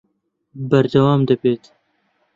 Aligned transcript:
بەردەوام 0.69 1.21
دەبێت 1.29 1.63